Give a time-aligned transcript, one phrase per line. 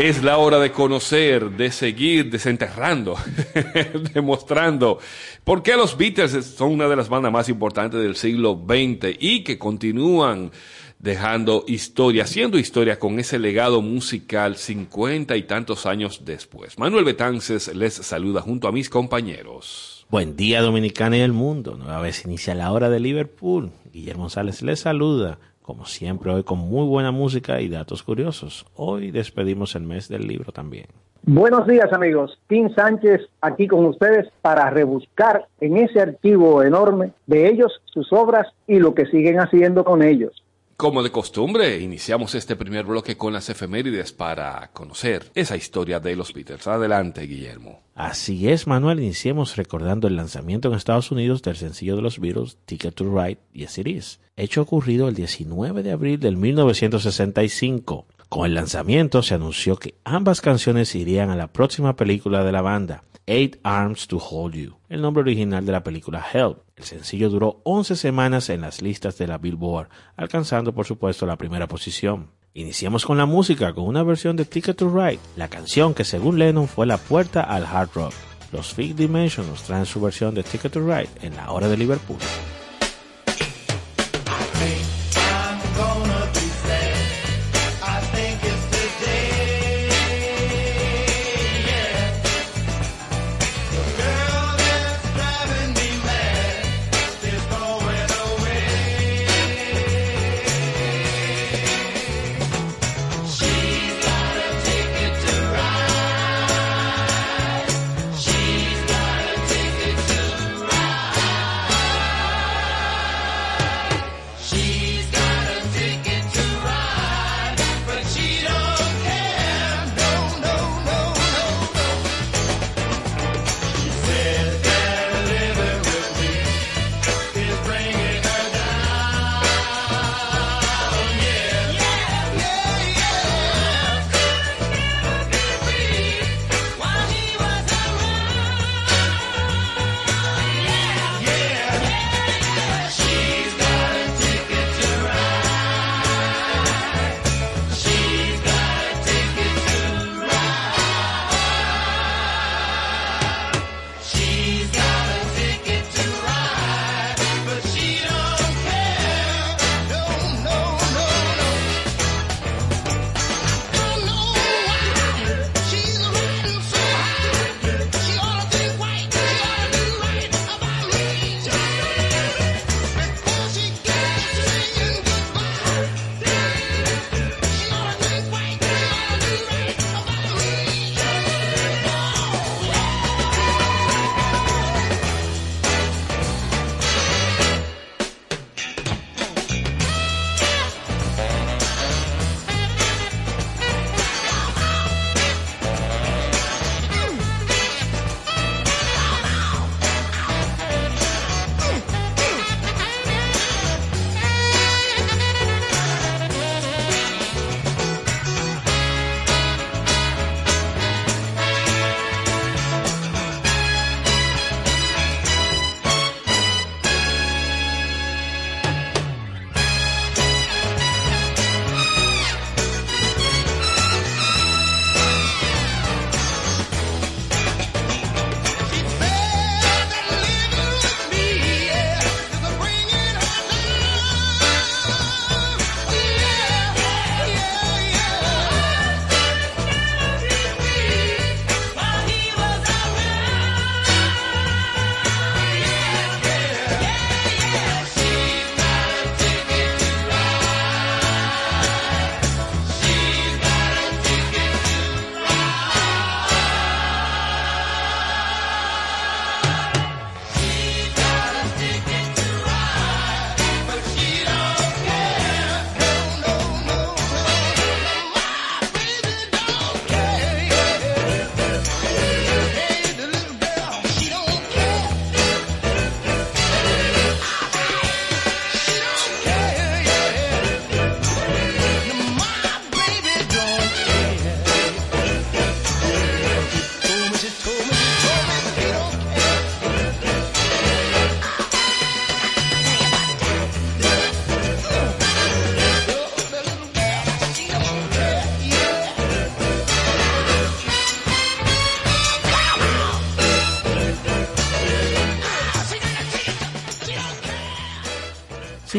[0.00, 3.18] Es la hora de conocer, de seguir desenterrando,
[4.14, 4.98] demostrando
[5.44, 9.44] por qué los Beatles son una de las bandas más importantes del siglo XX y
[9.44, 10.52] que continúan
[10.98, 16.78] dejando historia, haciendo historia con ese legado musical cincuenta y tantos años después.
[16.78, 20.06] Manuel Betances les saluda junto a mis compañeros.
[20.08, 21.76] Buen día Dominicana y el mundo.
[21.76, 23.70] Nueva vez inicia la hora de Liverpool.
[23.92, 25.38] Guillermo González les saluda
[25.70, 28.66] como siempre hoy con muy buena música y datos curiosos.
[28.74, 30.86] Hoy despedimos el mes del libro también.
[31.22, 37.48] Buenos días amigos, Tim Sánchez aquí con ustedes para rebuscar en ese archivo enorme de
[37.48, 40.42] ellos, sus obras y lo que siguen haciendo con ellos.
[40.80, 46.16] Como de costumbre, iniciamos este primer bloque con las efemérides para conocer esa historia de
[46.16, 46.66] los Beatles.
[46.66, 47.82] Adelante, Guillermo.
[47.94, 49.00] Así es, Manuel.
[49.00, 53.36] Iniciemos recordando el lanzamiento en Estados Unidos del sencillo de los Beatles, Ticket to Ride,
[53.52, 58.06] Yes It Is, hecho ocurrido el 19 de abril del 1965.
[58.30, 62.62] Con el lanzamiento se anunció que ambas canciones irían a la próxima película de la
[62.62, 66.69] banda, Eight Arms to Hold You, el nombre original de la película Help.
[66.80, 71.36] El sencillo duró 11 semanas en las listas de la Billboard, alcanzando por supuesto la
[71.36, 72.30] primera posición.
[72.54, 76.38] Iniciamos con la música con una versión de Ticket to Ride, la canción que según
[76.38, 78.14] Lennon fue la puerta al hard rock.
[78.50, 81.76] Los Fifth Dimension nos traen su versión de Ticket to Ride en la hora de
[81.76, 82.16] Liverpool.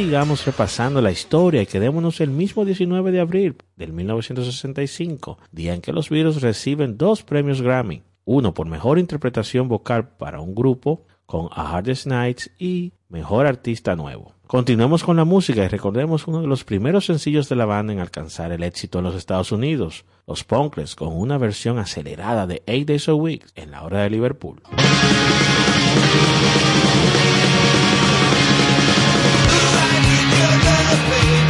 [0.01, 5.81] Sigamos repasando la historia y quedémonos el mismo 19 de abril del 1965, día en
[5.81, 11.05] que los Beatles reciben dos premios Grammy, uno por mejor interpretación vocal para un grupo
[11.27, 14.33] con A Hardest Nights y Mejor Artista Nuevo.
[14.47, 17.99] Continuemos con la música y recordemos uno de los primeros sencillos de la banda en
[17.99, 22.87] alcanzar el éxito en los Estados Unidos, los Punkles, con una versión acelerada de Eight
[22.87, 24.63] Days a Week en la hora de Liverpool.
[31.09, 31.40] me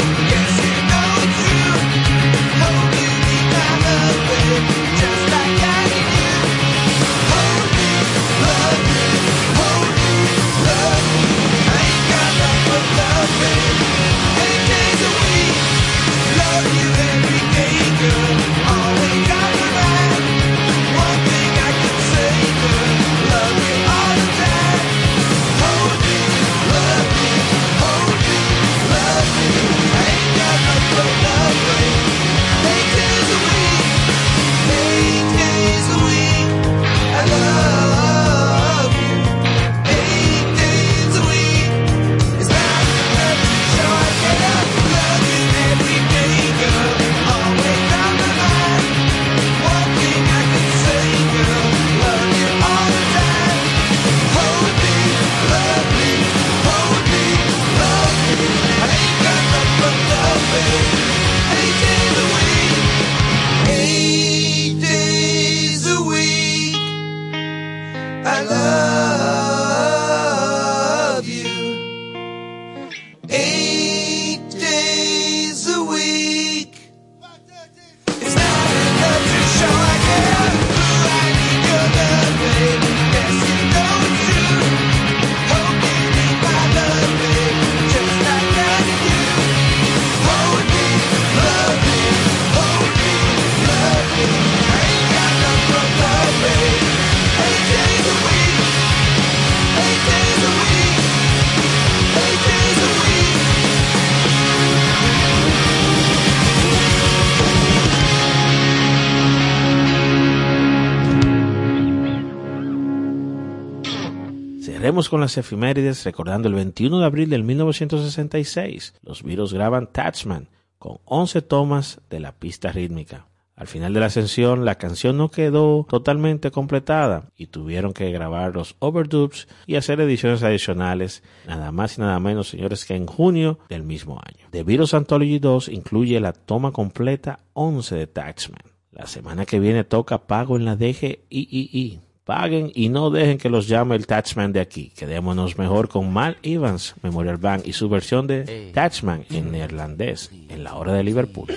[115.10, 118.96] con las efemérides recordando el 21 de abril del 1966.
[119.04, 120.50] Los Beatles graban Touchman
[120.80, 123.28] con 11 tomas de la pista rítmica.
[123.56, 128.56] Al final de la ascensión, la canción no quedó totalmente completada y tuvieron que grabar
[128.56, 133.60] los overdubs y hacer ediciones adicionales, nada más y nada menos, señores, que en junio
[133.70, 134.48] del mismo año.
[134.50, 138.64] The Beatles Anthology 2 incluye la toma completa 11 de Touchman.
[138.92, 142.00] La semana que viene toca Pago en la DGIII
[142.32, 144.94] Paguen y no dejen que los llame el Taxman de aquí.
[144.96, 150.64] Quedémonos mejor con Mal Evans Memorial Bank y su versión de Taxman en neerlandés en
[150.64, 151.48] la hora de Liverpool.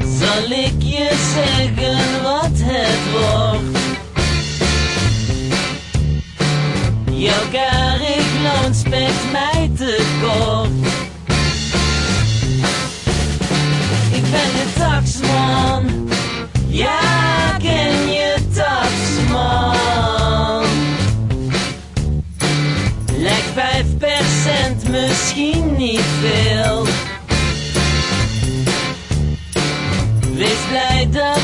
[0.00, 3.78] Zal ik je zeggen wat het wordt?
[7.10, 10.93] Jouw karig spekt mij te kort.
[24.94, 26.86] Misschien niet veel.
[30.34, 31.43] Wees blij dat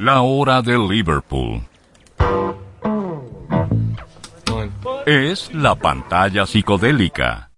[0.00, 1.60] La hora de Liverpool.
[5.04, 7.50] Es la pantalla psicodélica.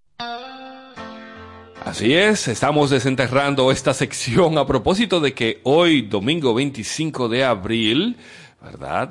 [1.85, 8.17] Así es, estamos desenterrando esta sección a propósito de que hoy, domingo 25 de abril,
[8.62, 9.11] ¿verdad?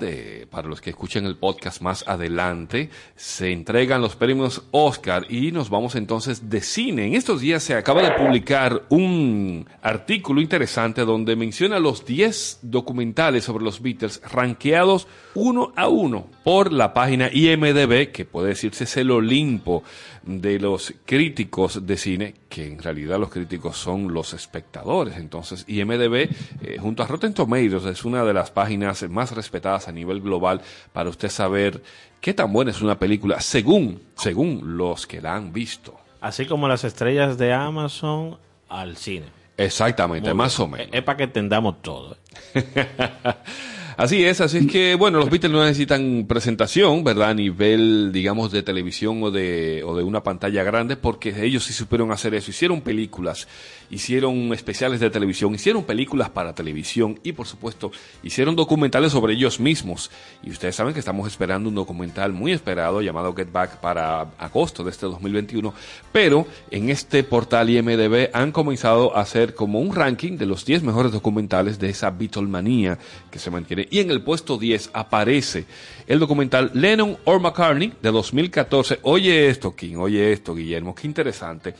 [0.50, 5.70] para los que escuchen el podcast más adelante, se entregan los premios Oscar y nos
[5.70, 7.08] vamos entonces de cine.
[7.08, 13.44] En estos días se acaba de publicar un artículo interesante donde menciona los 10 documentales
[13.44, 18.98] sobre los Beatles rankeados uno a uno por la página IMDB, que puede decirse es
[18.98, 19.84] el Olimpo
[20.24, 25.18] de los críticos de cine, que en realidad los críticos son los espectadores.
[25.18, 26.30] Entonces, IMDB,
[26.62, 30.62] eh, junto a Rotten Tomatoes, es una de las páginas más respetadas a nivel global
[30.94, 31.82] para usted saber
[32.20, 36.00] qué tan buena es una película según, según los que la han visto.
[36.22, 38.38] Así como las estrellas de Amazon
[38.70, 39.26] al cine.
[39.58, 40.90] Exactamente, más o menos.
[40.92, 42.18] Es, para que entendamos todo.
[42.56, 42.64] ¿eh?
[44.02, 47.30] Así es, así es que, bueno, los Beatles no necesitan presentación, ¿verdad?
[47.30, 51.72] A nivel, digamos, de televisión o de, o de una pantalla grande, porque ellos sí
[51.72, 52.50] supieron hacer eso.
[52.50, 53.48] Hicieron películas,
[53.92, 57.92] hicieron especiales de televisión, hicieron películas para televisión y, por supuesto,
[58.24, 60.10] hicieron documentales sobre ellos mismos.
[60.44, 64.84] Y ustedes saben que estamos esperando un documental muy esperado llamado Get Back para agosto
[64.84, 65.74] de este 2021.
[66.12, 70.84] Pero en este portal IMDB han comenzado a hacer como un ranking de los 10
[70.84, 72.98] mejores documentales de esa Beatlemanía
[73.30, 75.66] que se mantiene y en el puesto 10 aparece
[76.08, 79.00] el documental Lennon or McCartney de 2014.
[79.04, 81.76] Oye esto, King, oye esto, Guillermo, qué interesante.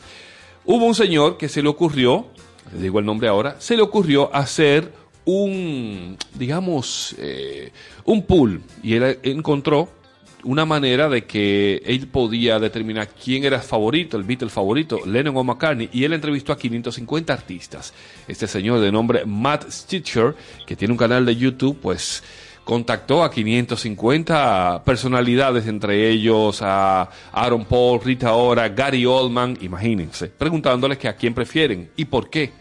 [0.66, 2.28] Hubo un señor que se le ocurrió,
[2.74, 4.94] le digo el nombre ahora, se le ocurrió hacer
[5.26, 7.72] un, digamos, eh,
[8.06, 9.90] un pool y él encontró
[10.44, 15.38] una manera de que él podía determinar quién era el favorito, el Beatle favorito, Lennon
[15.38, 17.94] o McCartney, y él entrevistó a 550 artistas.
[18.28, 22.24] Este señor de nombre Matt Stitcher, que tiene un canal de YouTube, pues
[22.72, 30.98] contactó a 550 personalidades, entre ellos a Aaron Paul, Rita Ora, Gary Oldman, imagínense, preguntándoles
[30.98, 32.54] que a quién prefieren y por qué.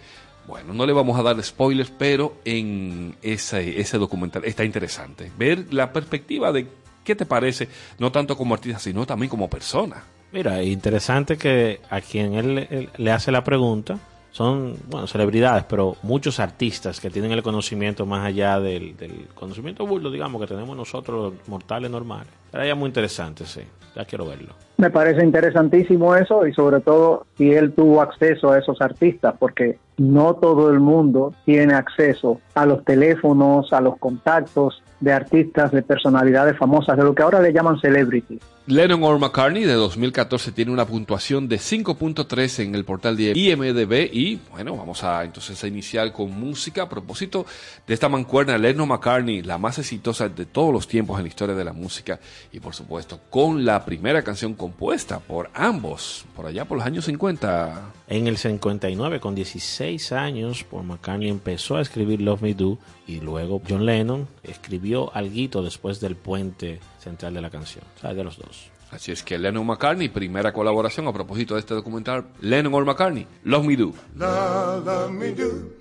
[0.48, 5.30] Bueno, no le vamos a dar spoilers, pero en ese, documental está interesante.
[5.38, 6.66] Ver la perspectiva de
[7.04, 7.68] ¿Qué te parece?
[8.00, 10.02] No tanto como artista, sino también como persona.
[10.32, 14.00] Mira, interesante que a quien él, le hace la pregunta
[14.30, 18.94] son, bueno, celebridades, pero muchos artistas que tienen el conocimiento más allá del,
[19.34, 22.28] conocimiento burdo, digamos, que tenemos nosotros mortales normales.
[22.52, 23.62] Era muy interesante, sí.
[23.96, 24.54] Ya quiero verlo.
[24.76, 29.78] Me parece interesantísimo eso y sobre todo si él tuvo acceso a esos artistas, porque
[29.98, 35.82] no todo el mundo tiene acceso a los teléfonos, a los contactos de artistas, de
[35.82, 38.38] personalidades famosas, de lo que ahora le llaman celebrity.
[38.70, 44.14] Lennon or McCartney de 2014 tiene una puntuación de 5.3 en el portal de IMDB
[44.14, 47.44] y bueno, vamos a entonces a iniciar con música a propósito
[47.84, 51.56] de esta mancuerna Lennon McCartney, la más exitosa de todos los tiempos en la historia
[51.56, 52.20] de la música
[52.52, 57.06] y por supuesto con la primera canción compuesta por ambos, por allá por los años
[57.06, 57.92] 50.
[58.06, 63.18] En el 59, con 16 años, Paul McCartney empezó a escribir Love Me Do y
[63.18, 68.22] luego John Lennon escribió algo después del puente central de la canción, o sea, de
[68.22, 68.70] los dos.
[68.90, 73.26] Así es que Lennon McCartney, primera colaboración a propósito de este documental, Lennon or McCartney,
[73.44, 73.94] Love Me Do.
[74.16, 75.72] Love, love me do.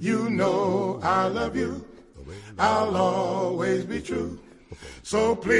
[0.00, 1.84] You know I love you.
[2.58, 4.38] I'll always be true.
[5.02, 5.58] So please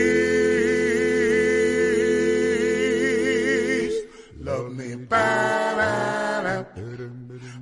[4.40, 4.96] love me.
[4.96, 6.64] Ba-da-da,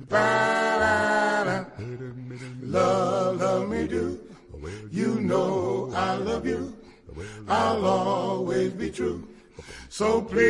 [0.09, 1.65] ba-da-da.
[2.61, 4.19] Love, love me do.
[4.91, 6.66] You know I love you.
[7.47, 9.27] I'll always be true.
[9.89, 10.47] So please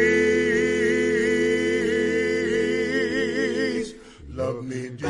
[4.30, 5.08] love me do.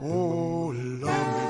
[0.00, 1.44] Oh, love me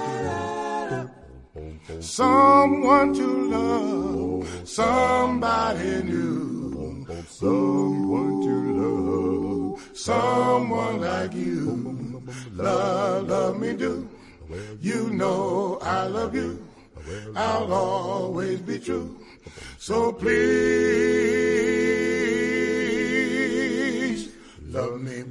[1.91, 2.03] do.
[2.03, 7.07] Someone to love, somebody new.
[7.27, 12.23] Someone to love, someone like you.
[12.53, 14.09] Love, love me do.
[14.81, 16.68] You know I love you.
[17.35, 19.19] I'll always be true.
[19.79, 20.39] So please
[24.63, 25.25] love me.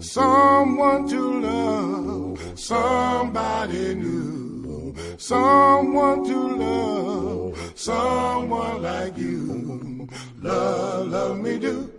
[0.00, 4.94] Someone to love, somebody new.
[5.18, 10.08] Someone to love, someone like you.
[10.40, 11.92] Love, love me do.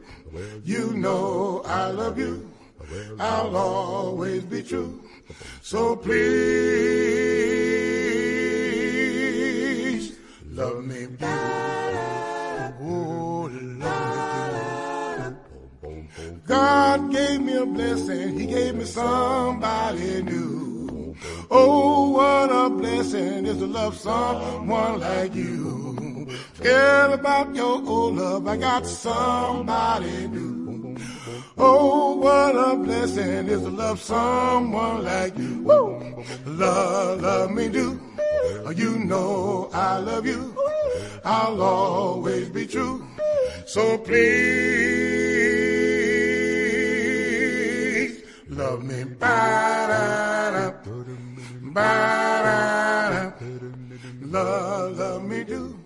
[0.64, 2.49] You know I love you.
[3.20, 5.02] I'll always be true.
[5.62, 6.20] So please
[10.52, 11.08] love me.
[12.82, 15.36] Oh, love
[15.84, 16.00] me.
[16.48, 18.40] God gave me a blessing.
[18.40, 21.16] He gave me somebody new.
[21.52, 26.28] Oh, what a blessing is to love someone like you.
[26.54, 28.48] Forget about your old love.
[28.48, 30.59] I got somebody new.
[31.62, 35.62] Oh, what a blessing is to love someone like you.
[35.64, 36.24] Woo!
[36.46, 38.00] Love, love me do.
[38.66, 40.56] Oh, you know I love you.
[41.26, 43.06] I'll always be true.
[43.66, 44.24] So please
[48.50, 49.04] love me.
[49.04, 50.72] Ba-da-da,
[51.74, 53.34] ba-da-da.
[54.22, 55.79] Love, love me do.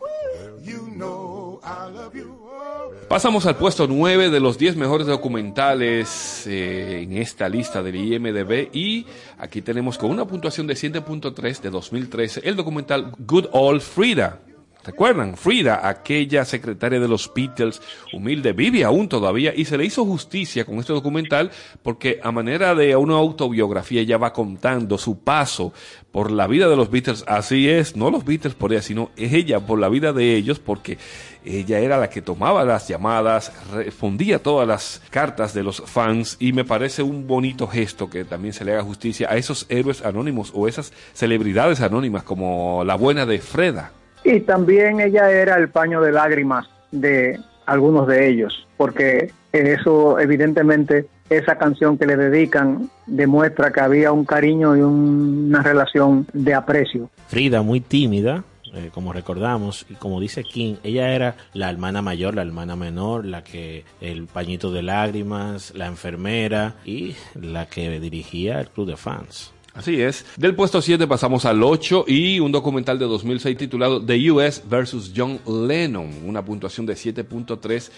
[3.13, 8.69] Pasamos al puesto 9 de los 10 mejores documentales eh, en esta lista del IMDB
[8.73, 9.05] y
[9.37, 14.39] aquí tenemos con una puntuación de 7.3 de 2013 el documental Good Old Frida.
[14.85, 15.37] ¿Recuerdan?
[15.37, 20.65] Frida, aquella secretaria de los Beatles, humilde, vive aún todavía y se le hizo justicia
[20.65, 25.71] con este documental porque a manera de una autobiografía ella va contando su paso
[26.11, 27.23] por la vida de los Beatles.
[27.27, 30.97] Así es, no los Beatles por ella, sino ella por la vida de ellos porque
[31.45, 36.51] ella era la que tomaba las llamadas, respondía todas las cartas de los fans y
[36.51, 40.51] me parece un bonito gesto que también se le haga justicia a esos héroes anónimos
[40.53, 43.93] o esas celebridades anónimas como la buena de Freda.
[44.23, 51.07] Y también ella era el paño de lágrimas de algunos de ellos, porque eso evidentemente
[51.29, 56.53] esa canción que le dedican demuestra que había un cariño y un- una relación de
[56.53, 57.09] aprecio.
[57.27, 62.35] Frida, muy tímida, eh, como recordamos, y como dice King, ella era la hermana mayor,
[62.35, 68.59] la hermana menor, la que el pañito de lágrimas, la enfermera y la que dirigía
[68.59, 69.53] el club de fans.
[69.73, 70.23] Así es.
[70.37, 75.11] Del puesto 7 pasamos al 8 y un documental de 2006 titulado The US versus
[75.15, 77.89] John Lennon, una puntuación de 7.3.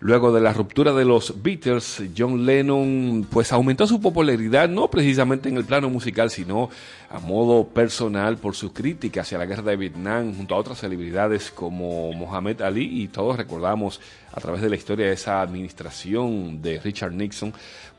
[0.00, 5.48] Luego de la ruptura de los Beatles, John Lennon pues aumentó su popularidad no precisamente
[5.48, 6.70] en el plano musical, sino
[7.08, 11.52] a modo personal por su crítica hacia la guerra de Vietnam junto a otras celebridades
[11.52, 14.00] como Mohamed Ali y todos recordamos
[14.32, 17.52] a través de la historia de esa administración de Richard Nixon,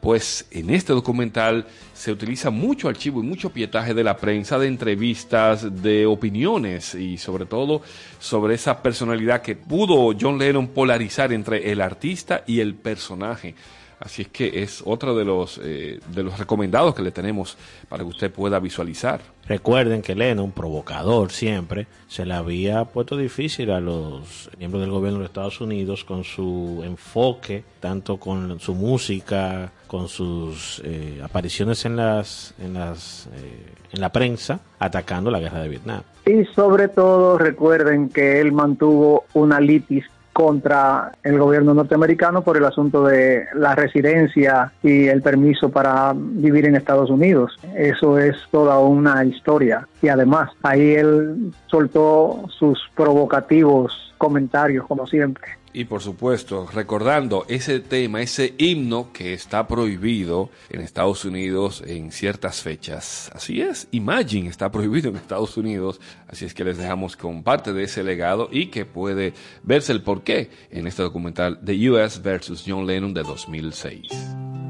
[0.04, 4.68] pues en este documental se utiliza mucho archivo y mucho pietaje de la prensa, de
[4.68, 7.82] entrevistas, de opiniones y sobre todo
[8.20, 13.56] sobre esa personalidad que pudo John Lennon polarizar entre el artista y el personaje.
[14.04, 18.04] Así es que es otro de los, eh, de los recomendados que le tenemos para
[18.04, 19.22] que usted pueda visualizar.
[19.48, 25.20] Recuerden que Lennon, provocador siempre, se le había puesto difícil a los miembros del gobierno
[25.20, 31.95] de Estados Unidos con su enfoque, tanto con su música, con sus eh, apariciones en
[31.95, 36.01] las, en las, eh, en la prensa, atacando la guerra de Vietnam.
[36.25, 40.03] Y sobre todo recuerden que él mantuvo una litis
[40.34, 46.65] contra el gobierno norteamericano por el asunto de la residencia y el permiso para vivir
[46.65, 47.56] en Estados Unidos.
[47.75, 49.88] Eso es toda una historia.
[50.01, 55.62] Y además, ahí él soltó sus provocativos comentarios, como siempre.
[55.74, 62.12] Y por supuesto, recordando ese tema, ese himno que está prohibido en Estados Unidos en
[62.12, 63.32] ciertas fechas.
[63.34, 67.74] Así es, Imagine está prohibido en Estados Unidos, así es que les dejamos con parte
[67.74, 69.34] de ese legado y que puede
[69.64, 74.62] verse el porqué en este documental The US versus John Lennon de 2006.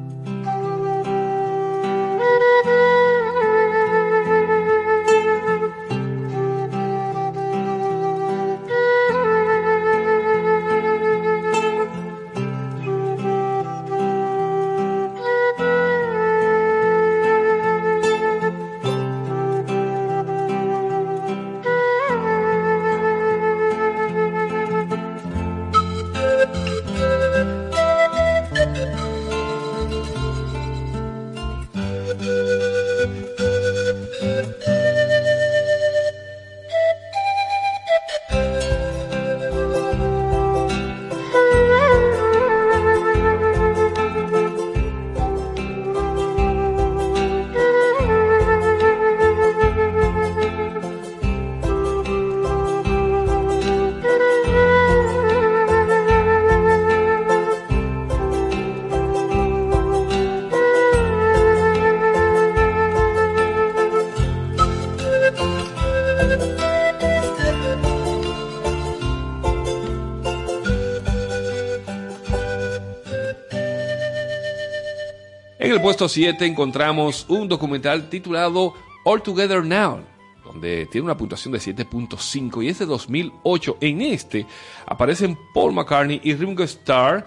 [75.94, 78.74] Puesto 7 encontramos un documental titulado
[79.06, 80.00] All Together Now,
[80.44, 83.78] donde tiene una puntuación de 7.5 y es de 2008.
[83.80, 84.48] En este
[84.88, 87.24] aparecen Paul McCartney y Ringo Starr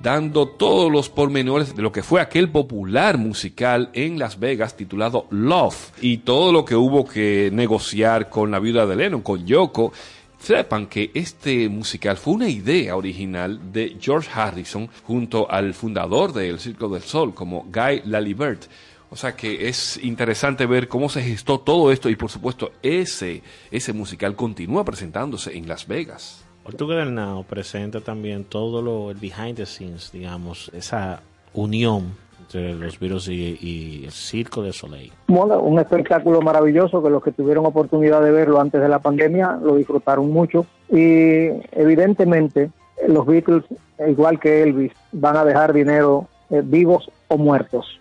[0.00, 5.26] dando todos los pormenores de lo que fue aquel popular musical en Las Vegas titulado
[5.28, 9.92] Love y todo lo que hubo que negociar con la viuda de Lennon, con Yoko.
[10.38, 16.60] Sepan que este musical fue una idea original de George Harrison junto al fundador del
[16.60, 18.64] Circo del Sol como Guy Lalibert.
[19.10, 23.42] O sea que es interesante ver cómo se gestó todo esto y por supuesto ese,
[23.70, 26.44] ese musical continúa presentándose en Las Vegas.
[26.76, 31.22] Together Now presenta también todo lo el behind the scenes, digamos, esa
[31.54, 35.12] unión entre los virus y, el Circo de Soleil.
[35.26, 39.58] Bueno, un espectáculo maravilloso que los que tuvieron oportunidad de verlo antes de la pandemia
[39.62, 42.70] lo disfrutaron mucho y evidentemente
[43.08, 43.64] los Beatles,
[44.06, 48.00] igual que Elvis, van a dejar dinero eh, vivos o muertos.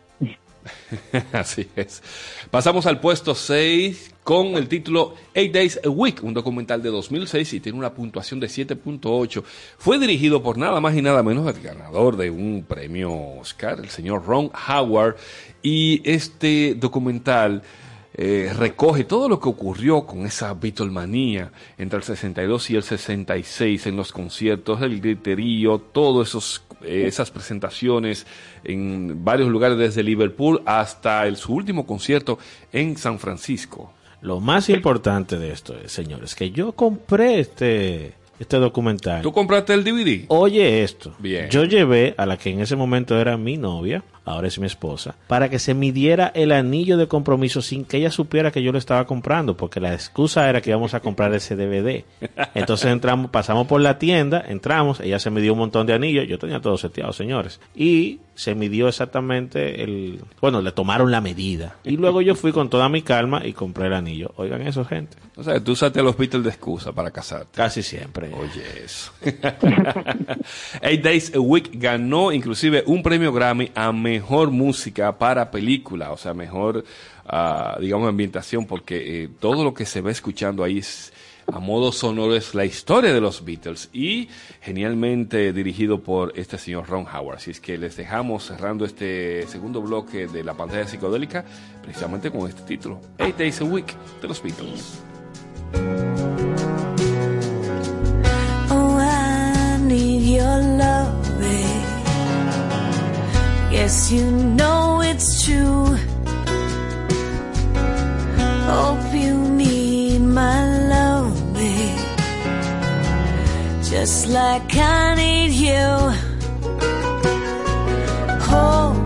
[1.31, 2.01] Así es.
[2.49, 7.53] Pasamos al puesto 6 con el título Eight Days a Week, un documental de 2006
[7.53, 9.43] y tiene una puntuación de 7.8.
[9.77, 13.89] Fue dirigido por nada más y nada menos el ganador de un premio Oscar, el
[13.89, 15.15] señor Ron Howard.
[15.61, 17.63] Y este documental
[18.17, 23.87] eh, recoge todo lo que ocurrió con esa Beatlemanía entre el 62 y el 66
[23.87, 28.25] en los conciertos, el griterío, todas esos eh, esas presentaciones
[28.63, 32.39] en varios lugares desde Liverpool hasta el, su último concierto
[32.71, 33.91] en San Francisco.
[34.21, 39.21] Lo más importante de esto es, señores, que yo compré este, este documental.
[39.21, 40.25] ¿Tú compraste el DVD?
[40.29, 41.13] Oye esto.
[41.19, 41.49] Bien.
[41.49, 45.15] Yo llevé a la que en ese momento era mi novia, ahora es mi esposa,
[45.27, 48.77] para que se midiera el anillo de compromiso sin que ella supiera que yo lo
[48.77, 52.03] estaba comprando, porque la excusa era que íbamos a comprar ese DVD.
[52.53, 56.39] Entonces entramos, pasamos por la tienda, entramos, ella se midió un montón de anillos, yo
[56.39, 61.77] tenía todo seteado, señores, y se midió exactamente el, bueno, le tomaron la medida.
[61.83, 64.33] Y luego yo fui con toda mi calma y compré el anillo.
[64.35, 65.17] Oigan eso, gente.
[65.37, 67.47] O sea, tú usaste a los Beatles de excusa para casarte.
[67.53, 68.31] Casi siempre.
[68.33, 69.11] Oye, eso.
[70.81, 76.17] Eight Days a Week ganó inclusive un premio Grammy a mejor música para película, o
[76.17, 76.83] sea, mejor,
[77.25, 81.13] uh, digamos, ambientación, porque eh, todo lo que se va escuchando ahí es,
[81.51, 84.29] a modo sonoro es la historia de los Beatles y
[84.61, 87.37] genialmente dirigido por este señor Ron Howard.
[87.37, 91.45] Así es que les dejamos cerrando este segundo bloque de la pantalla psicodélica
[91.83, 95.03] precisamente con este título, Eight Days a Week de los Beatles.
[103.75, 105.97] Yes, you know it's true.
[108.71, 111.97] Hope you need my loving.
[113.83, 115.87] Just like I need you.
[118.47, 119.04] Hold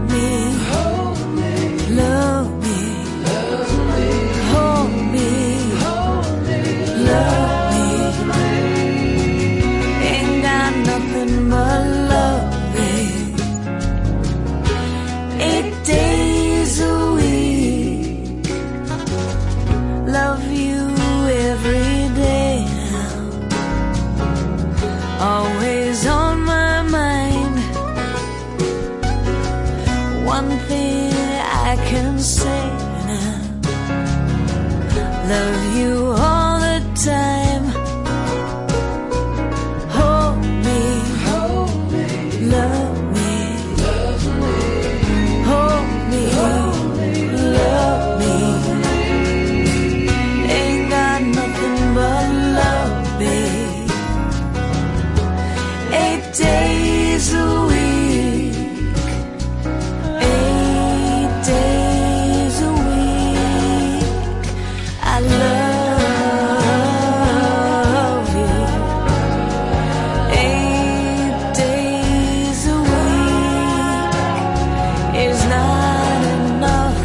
[75.20, 76.98] is not enough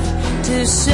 [0.45, 0.94] to show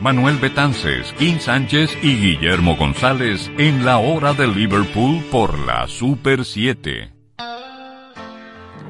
[0.00, 6.46] Manuel Betances, Kim Sánchez y Guillermo González en la hora de Liverpool por la Super
[6.46, 7.12] 7.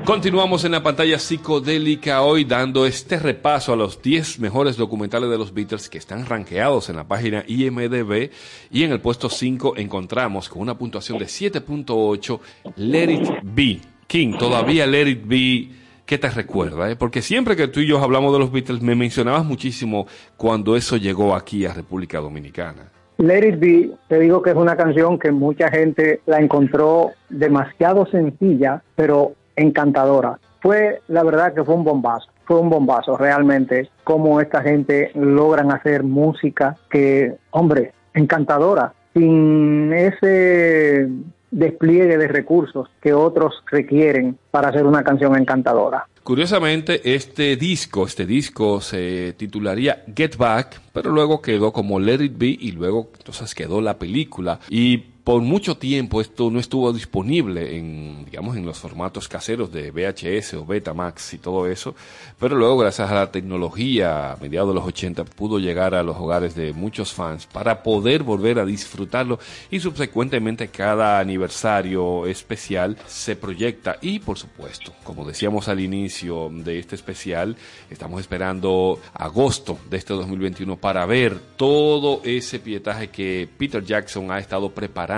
[0.05, 5.39] Continuamos en la pantalla psicodélica hoy dando este repaso a los 10 mejores documentales de
[5.39, 8.31] los Beatles que están rankeados en la página IMDB
[8.71, 12.41] y en el puesto 5 encontramos con una puntuación de 7.8
[12.77, 13.81] Let It Be.
[14.07, 15.69] King, todavía Let It Be,
[16.11, 16.91] ¿qué te recuerda?
[16.91, 16.97] eh?
[16.97, 20.97] Porque siempre que tú y yo hablamos de los Beatles me mencionabas muchísimo cuando eso
[20.97, 22.91] llegó aquí a República Dominicana.
[23.19, 28.07] Let It Be, te digo que es una canción que mucha gente la encontró demasiado
[28.07, 30.41] sencilla, pero encantadora.
[30.61, 35.71] Fue, la verdad que fue un bombazo, fue un bombazo realmente, cómo esta gente logran
[35.71, 41.09] hacer música que, hombre, encantadora, sin ese
[41.51, 46.07] despliegue de recursos que otros requieren para hacer una canción encantadora.
[46.23, 52.35] Curiosamente, este disco, este disco se titularía Get Back, pero luego quedó como Let It
[52.37, 54.61] Be y luego entonces quedó la película.
[54.69, 59.91] Y por mucho tiempo esto no estuvo disponible en, digamos, en los formatos caseros de
[59.91, 61.95] VHS o Betamax y todo eso,
[62.39, 66.17] pero luego gracias a la tecnología a mediados de los 80 pudo llegar a los
[66.17, 69.39] hogares de muchos fans para poder volver a disfrutarlo
[69.71, 73.99] y subsecuentemente cada aniversario especial se proyecta.
[74.01, 77.57] Y por supuesto, como decíamos al inicio de este especial,
[77.91, 84.39] estamos esperando agosto de este 2021 para ver todo ese pietaje que Peter Jackson ha
[84.39, 85.10] estado preparando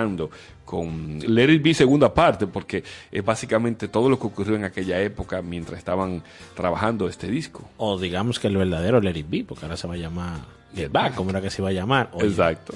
[0.65, 5.01] con Let It Be segunda parte, porque es básicamente todo lo que ocurrió en aquella
[5.01, 6.23] época mientras estaban
[6.55, 7.69] trabajando este disco.
[7.77, 10.41] O digamos que el verdadero Let It Be, porque ahora se va a llamar
[10.75, 12.11] Get Back, como era que se iba a llamar.
[12.13, 12.75] Oye, Exacto.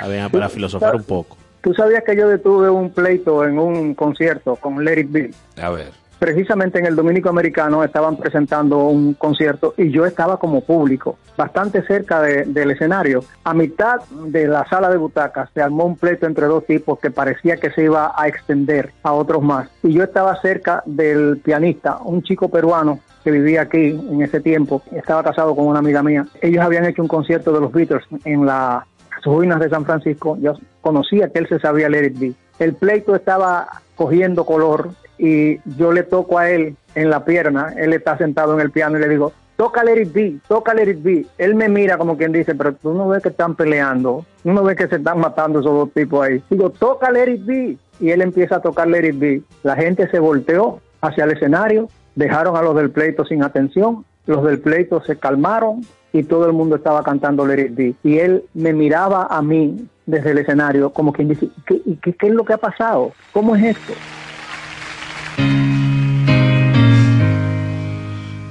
[0.00, 1.36] a ver, para filosofar un poco.
[1.62, 5.30] ¿Tú sabías que yo detuve un pleito en un concierto con Let It Be?
[5.60, 6.01] A ver.
[6.26, 11.82] Precisamente en el Dominico Americano estaban presentando un concierto y yo estaba como público, bastante
[11.82, 13.24] cerca de- del escenario.
[13.42, 17.10] A mitad de la sala de butacas se armó un pleito entre dos tipos que
[17.10, 19.68] parecía que se iba a extender a otros más.
[19.82, 24.80] Y yo estaba cerca del pianista, un chico peruano que vivía aquí en ese tiempo,
[24.92, 26.24] estaba casado con una amiga mía.
[26.40, 30.38] Ellos habían hecho un concierto de los Beatles en la- las ruinas de San Francisco.
[30.40, 32.32] Yo conocía que él se sabía Let It Be.
[32.60, 34.90] El pleito estaba cogiendo color
[35.22, 38.98] y yo le toco a él en la pierna, él está sentado en el piano
[38.98, 41.24] y le digo, toca Let It Be, toca Let It Be.
[41.38, 44.64] Él me mira como quien dice, pero tú no ves que están peleando, tú no
[44.64, 46.42] ves que se están matando esos dos tipos ahí.
[46.50, 47.76] Digo, toca Let It Be.
[48.00, 51.88] y él empieza a tocar Let It Be, la gente se volteó hacia el escenario,
[52.16, 55.82] dejaron a los del pleito sin atención, los del pleito se calmaron
[56.12, 57.94] y todo el mundo estaba cantando Let It Be.
[58.02, 62.34] Y él me miraba a mí desde el escenario como quien dice, ¿qué, qué es
[62.34, 63.12] lo que ha pasado?
[63.32, 63.92] ¿Cómo es esto?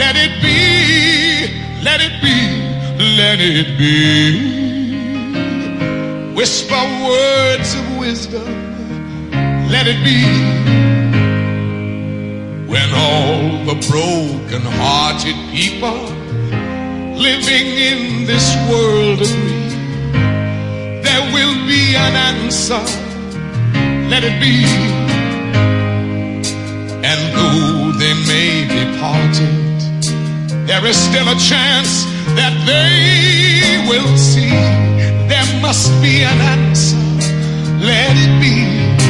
[0.00, 2.38] Let it be, let it be,
[3.20, 3.94] let it be.
[6.34, 8.48] Whisper words of wisdom,
[9.68, 10.24] let it be.
[12.66, 16.00] When all the broken hearted people
[17.14, 19.68] living in this world agree,
[21.04, 22.82] there will be an answer,
[24.08, 24.64] let it be.
[27.04, 29.69] And though they may be parted,
[30.70, 32.04] there is still a chance
[32.38, 34.54] that they will see.
[35.26, 36.96] There must be an answer.
[37.80, 39.09] Let it be.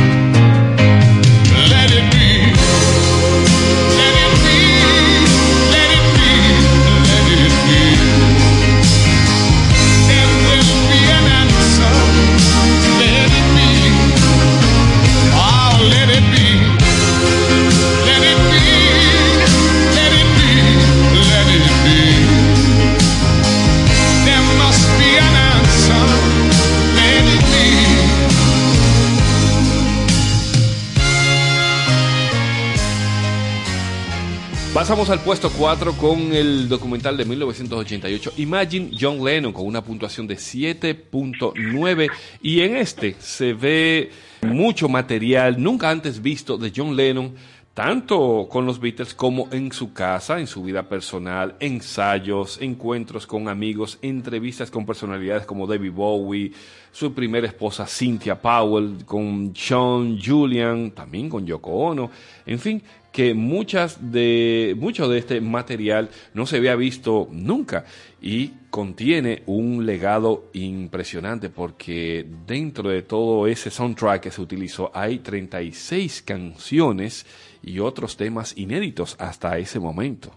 [34.90, 40.26] Pasamos al puesto 4 con el documental de 1988 Imagine John Lennon con una puntuación
[40.26, 42.10] de 7.9
[42.42, 44.10] y en este se ve
[44.42, 47.36] mucho material nunca antes visto de John Lennon
[47.72, 53.48] tanto con los Beatles como en su casa, en su vida personal, ensayos, encuentros con
[53.48, 56.52] amigos, entrevistas con personalidades como David Bowie,
[56.90, 62.10] su primera esposa Cynthia Powell, con Sean Julian, también con Yoko Ono,
[62.44, 67.84] en fin, que muchas de, mucho de este material no se había visto nunca
[68.22, 75.18] y contiene un legado impresionante porque dentro de todo ese soundtrack que se utilizó hay
[75.18, 77.26] 36 canciones
[77.62, 80.30] y otros temas inéditos hasta ese momento.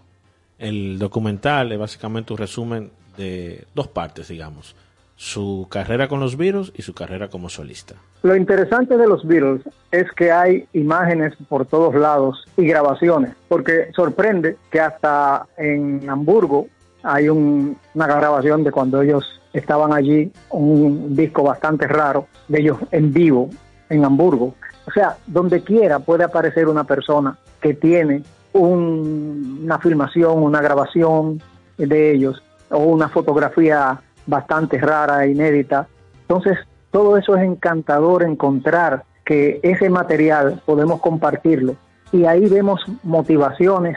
[0.58, 4.74] El documental es básicamente un resumen de dos partes, digamos.
[5.16, 7.94] Su carrera con los Beatles y su carrera como solista.
[8.22, 13.90] Lo interesante de los Beatles es que hay imágenes por todos lados y grabaciones, porque
[13.94, 16.66] sorprende que hasta en Hamburgo
[17.02, 22.78] hay un- una grabación de cuando ellos estaban allí, un disco bastante raro de ellos
[22.90, 23.50] en vivo
[23.90, 24.54] en Hamburgo.
[24.86, 31.40] O sea, donde quiera puede aparecer una persona que tiene un- una filmación, una grabación
[31.78, 35.88] de ellos o una fotografía bastante rara, e inédita.
[36.22, 36.58] Entonces,
[36.90, 41.76] todo eso es encantador encontrar que ese material podemos compartirlo
[42.12, 43.96] y ahí vemos motivaciones,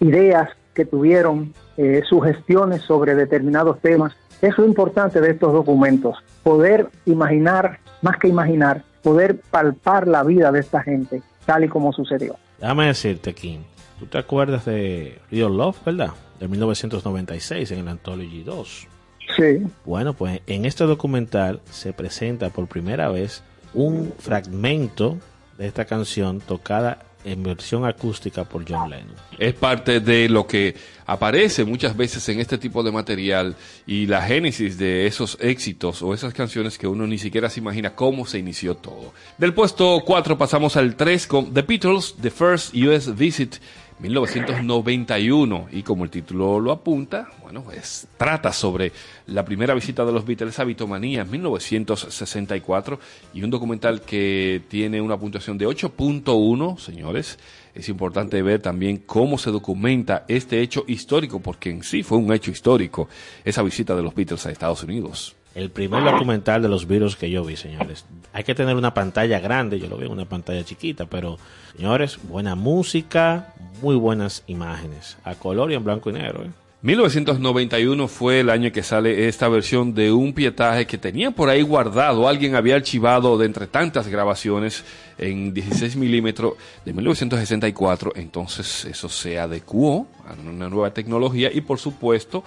[0.00, 4.14] ideas que tuvieron, eh, sugestiones sobre determinados temas.
[4.40, 10.52] Es lo importante de estos documentos, poder imaginar, más que imaginar, poder palpar la vida
[10.52, 12.36] de esta gente tal y como sucedió.
[12.58, 13.62] Déjame decirte, Kim,
[13.98, 16.10] tú te acuerdas de Real Love, ¿verdad?
[16.38, 18.88] De 1996 en el Anthology 2.
[19.36, 23.42] Sí, Bueno, pues en este documental se presenta por primera vez
[23.74, 25.18] un fragmento
[25.58, 29.14] de esta canción tocada en versión acústica por John Lennon.
[29.38, 30.74] Es parte de lo que
[31.06, 33.56] aparece muchas veces en este tipo de material
[33.86, 37.94] y la génesis de esos éxitos o esas canciones que uno ni siquiera se imagina
[37.94, 39.12] cómo se inició todo.
[39.36, 43.56] Del puesto 4 pasamos al 3 con The Beatles, The First US Visit
[44.00, 48.92] 1991 y como el título lo apunta, bueno, pues trata sobre
[49.26, 53.00] la primera visita de los Beatles a Bitomanía en 1964
[53.34, 57.38] y un documental que tiene una puntuación de 8.1, señores.
[57.74, 62.32] Es importante ver también cómo se documenta este hecho histórico, porque en sí fue un
[62.32, 63.08] hecho histórico
[63.44, 65.34] esa visita de los Beatles a Estados Unidos.
[65.54, 68.04] El primer documental de los virus que yo vi, señores.
[68.32, 71.38] Hay que tener una pantalla grande, yo lo vi en una pantalla chiquita, pero,
[71.76, 76.44] señores, buena música, muy buenas imágenes, a color y en blanco y negro.
[76.44, 76.50] ¿eh?
[76.80, 81.60] 1991 fue el año que sale esta versión de un pietaje que tenía por ahí
[81.60, 84.84] guardado, alguien había archivado de entre tantas grabaciones
[85.18, 91.80] en 16 milímetros de 1964, entonces eso se adecuó a una nueva tecnología y por
[91.80, 92.44] supuesto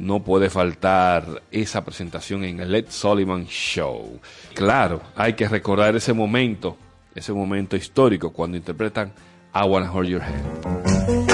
[0.00, 4.18] no puede faltar esa presentación en el Led Sullivan Show.
[4.54, 6.76] Claro, hay que recordar ese momento,
[7.14, 9.12] ese momento histórico cuando interpretan
[9.54, 11.29] I Wanna Hold Your Hand.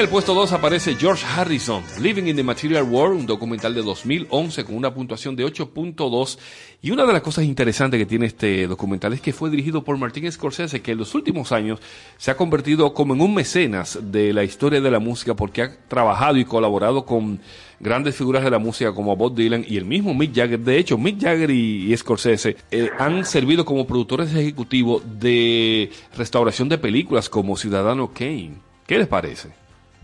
[0.00, 4.64] El puesto 2 aparece George Harrison, Living in the Material World, un documental de 2011
[4.64, 6.38] con una puntuación de 8.2.
[6.80, 9.98] Y una de las cosas interesantes que tiene este documental es que fue dirigido por
[9.98, 11.80] Martin Scorsese, que en los últimos años
[12.16, 15.76] se ha convertido como en un mecenas de la historia de la música porque ha
[15.86, 17.38] trabajado y colaborado con
[17.78, 20.60] grandes figuras de la música como Bob Dylan y el mismo Mick Jagger.
[20.60, 26.78] De hecho, Mick Jagger y, Scorsese eh, han servido como productores ejecutivos de restauración de
[26.78, 28.54] películas como Ciudadano Kane.
[28.86, 29.59] ¿Qué les parece?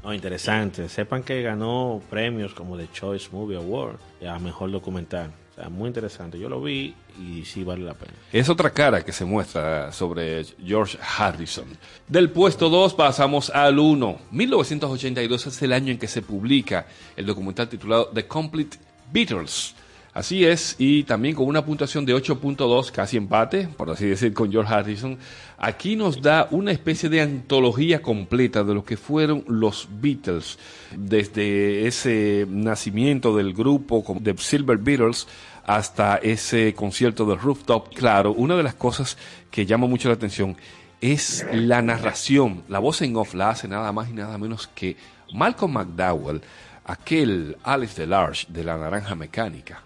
[0.07, 0.89] No, interesante.
[0.89, 5.33] Sepan que ganó premios como The Choice Movie Award a Mejor Documental.
[5.51, 6.39] O sea, muy interesante.
[6.39, 8.13] Yo lo vi y sí vale la pena.
[8.33, 11.67] Es otra cara que se muestra sobre George Harrison.
[12.07, 14.19] Del puesto 2 pasamos al 1.
[14.31, 16.87] 1982 es el año en que se publica
[17.17, 18.77] el documental titulado The Complete
[19.13, 19.75] Beatles
[20.17, 24.51] Así es, y también con una puntuación de 8.2, casi empate, por así decir, con
[24.51, 25.19] George Harrison,
[25.59, 30.59] aquí nos da una especie de antología completa de lo que fueron los Beatles,
[30.97, 35.29] desde ese nacimiento del grupo de Silver Beatles
[35.67, 37.93] hasta ese concierto del rooftop.
[37.93, 39.19] Claro, una de las cosas
[39.51, 40.57] que llama mucho la atención
[41.03, 42.63] es la narración.
[42.71, 44.97] La voz en off la hace nada más y nada menos que
[45.35, 46.41] Malcolm McDowell,
[46.87, 49.86] aquel Alex DeLarge de la Naranja Mecánica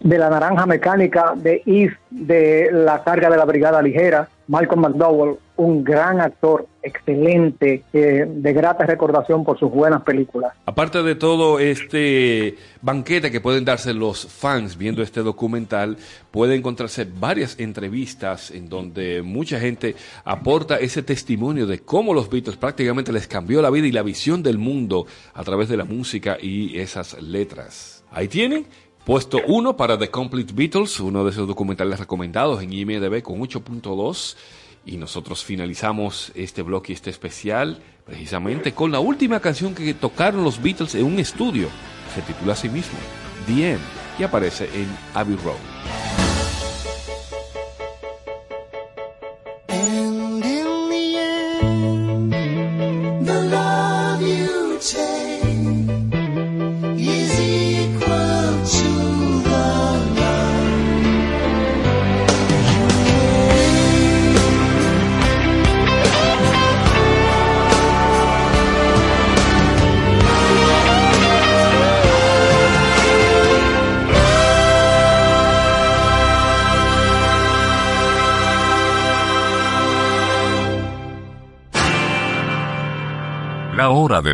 [0.00, 5.36] de la naranja mecánica, de If, de la carga de la brigada ligera, Malcolm McDowell,
[5.56, 10.54] un gran actor, excelente, eh, de grata recordación por sus buenas películas.
[10.64, 15.98] Aparte de todo este banquete que pueden darse los fans viendo este documental,
[16.30, 19.94] puede encontrarse varias entrevistas en donde mucha gente
[20.24, 24.42] aporta ese testimonio de cómo los Beatles prácticamente les cambió la vida y la visión
[24.42, 28.02] del mundo a través de la música y esas letras.
[28.10, 28.66] Ahí tienen
[29.04, 34.36] Puesto 1 para The Complete Beatles, uno de esos documentales recomendados en IMDB con 8.2.
[34.84, 40.62] Y nosotros finalizamos este bloque, este especial, precisamente con la última canción que tocaron los
[40.62, 41.68] Beatles en un estudio.
[42.14, 42.98] Se titula a sí mismo,
[43.46, 43.80] The End,
[44.18, 46.29] y aparece en Abbey Road.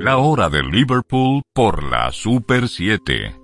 [0.00, 3.34] La hora de Liverpool por la Super 7.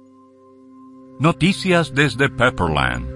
[1.18, 3.14] Noticias desde Pepperland.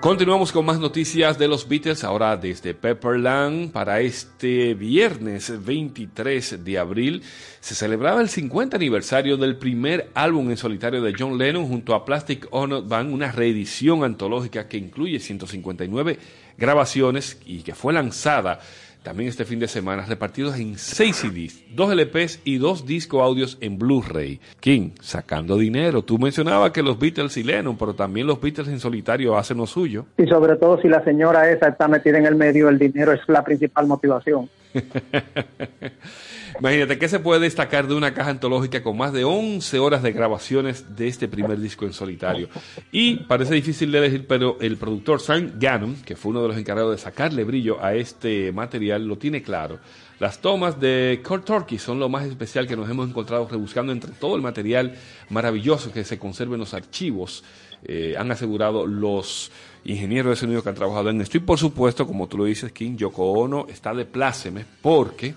[0.00, 3.72] Continuamos con más noticias de los Beatles ahora desde Pepperland.
[3.72, 7.22] Para este viernes 23 de abril
[7.58, 12.04] se celebraba el 50 aniversario del primer álbum en solitario de John Lennon junto a
[12.04, 16.18] Plastic Ono Band, una reedición antológica que incluye 159
[16.58, 18.60] grabaciones y que fue lanzada
[19.04, 23.58] también este fin de semana, repartidos en 6 CDs, 2 LPs y 2 discos audios
[23.60, 24.40] en Blu-ray.
[24.60, 26.02] King, sacando dinero.
[26.02, 29.66] Tú mencionabas que los Beatles y Lennon, pero también los Beatles en solitario hacen lo
[29.66, 30.06] suyo.
[30.16, 33.20] Y sobre todo si la señora esa está metida en el medio, el dinero es
[33.28, 34.48] la principal motivación.
[36.60, 40.12] Imagínate, ¿qué se puede destacar de una caja antológica con más de 11 horas de
[40.12, 42.48] grabaciones de este primer disco en solitario?
[42.92, 46.56] Y parece difícil de elegir, pero el productor Sam Gannon, que fue uno de los
[46.56, 49.78] encargados de sacarle brillo a este material, lo tiene claro.
[50.20, 54.12] Las tomas de Kurt Turkey son lo más especial que nos hemos encontrado rebuscando entre
[54.12, 54.94] todo el material
[55.30, 57.42] maravilloso que se conserva en los archivos.
[57.84, 59.50] Eh, han asegurado los
[59.84, 61.36] ingenieros de sonido que han trabajado en esto.
[61.36, 65.34] Y por supuesto, como tú lo dices, King, Yoko Ono está de pláceme porque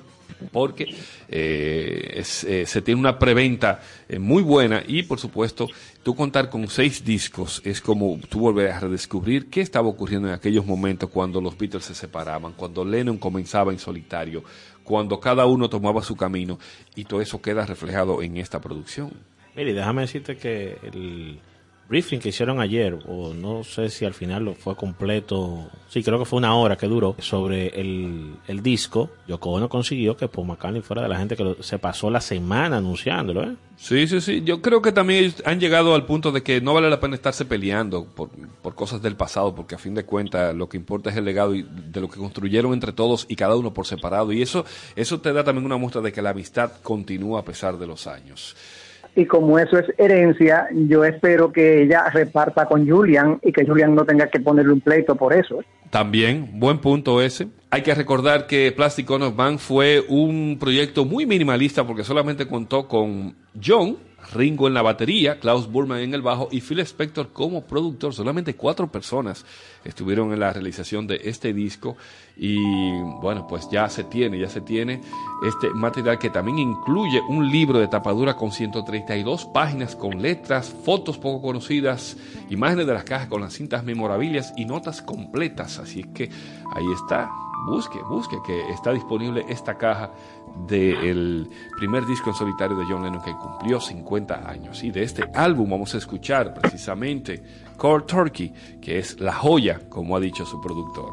[0.52, 0.96] porque
[1.30, 5.68] eh, eh, se tiene una preventa eh, muy buena y por supuesto
[6.04, 10.34] tú contar con seis discos es como tú volver a redescubrir qué estaba ocurriendo en
[10.34, 14.44] aquellos momentos cuando los Beatles se separaban, cuando Lennon comenzaba en solitario,
[14.84, 16.60] cuando cada uno tomaba su camino
[16.96, 19.12] y todo eso queda reflejado en esta producción.
[19.56, 21.40] Mire, déjame decirte que el
[21.88, 26.20] briefing que hicieron ayer, o no sé si al final lo fue completo, sí, creo
[26.20, 30.48] que fue una hora que duró, sobre el, el disco, Yoko Ono consiguió que Paul
[30.84, 33.56] fuera de la gente que lo- se pasó la semana anunciándolo, ¿eh?
[33.78, 34.42] Sí, sí, sí.
[34.44, 37.46] Yo creo que también han llegado al punto de que no vale la pena estarse
[37.46, 38.30] peleando por,
[38.64, 41.54] por cosas del pasado, porque a fin de cuentas lo que importa es el legado
[41.54, 44.32] y de lo que construyeron entre todos y cada uno por separado.
[44.34, 44.66] Y eso,
[44.96, 48.08] eso te da también una muestra de que la amistad continúa a pesar de los
[48.08, 48.56] años.
[49.18, 53.96] Y como eso es herencia, yo espero que ella reparta con Julian y que Julian
[53.96, 55.64] no tenga que ponerle un pleito por eso.
[55.90, 57.48] También, buen punto ese.
[57.72, 62.88] Hay que recordar que Plastic Ono Band fue un proyecto muy minimalista porque solamente contó
[62.88, 63.98] con John,
[64.34, 68.14] Ringo en la batería, Klaus Burman en el bajo y Phil Spector como productor.
[68.14, 69.46] Solamente cuatro personas
[69.84, 71.96] estuvieron en la realización de este disco
[72.36, 72.58] y
[73.22, 75.02] bueno, pues ya se tiene, ya se tiene
[75.48, 81.18] este material que también incluye un libro de tapadura con 132 páginas con letras, fotos
[81.18, 82.18] poco conocidas,
[82.50, 85.80] imágenes de las cajas con las cintas memorabillas y notas completas.
[85.80, 86.30] Así es que
[86.74, 87.30] ahí está,
[87.66, 90.12] busque, busque que está disponible esta caja
[90.68, 94.84] del primer disco en solitario de John Lennon que cumplió 50 años.
[94.84, 97.42] Y de este álbum vamos a escuchar precisamente
[97.78, 101.12] Cold Turkey, que es la joya, como ha dicho su productor.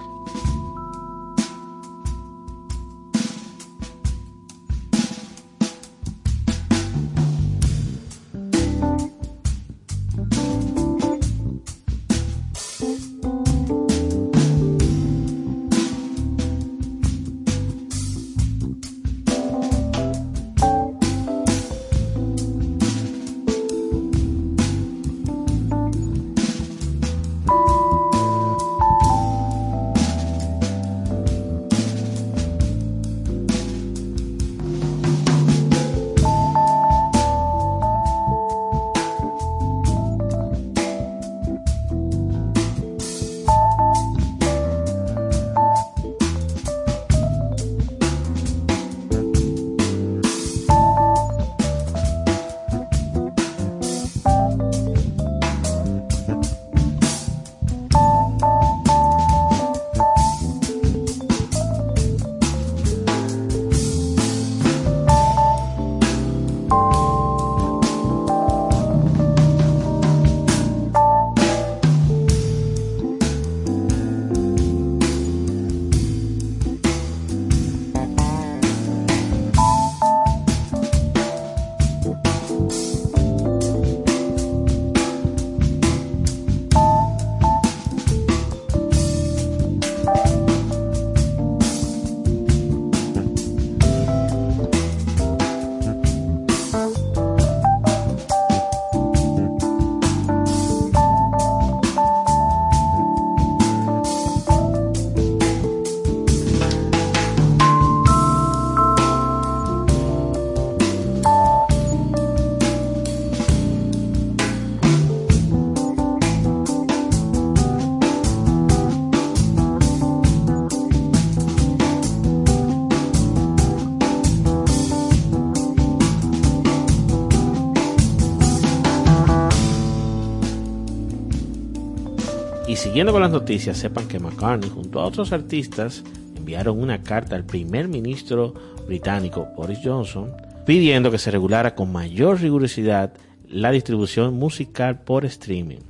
[132.94, 136.04] Siguiendo con las noticias, sepan que McCartney junto a otros artistas
[136.36, 138.54] enviaron una carta al primer ministro
[138.86, 140.30] británico Boris Johnson
[140.64, 143.12] pidiendo que se regulara con mayor rigurosidad
[143.48, 145.80] la distribución musical por streaming.